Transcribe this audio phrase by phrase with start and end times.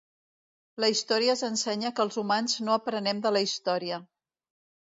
[0.83, 4.01] La història ens ensenya que els humans no aprenem de la història.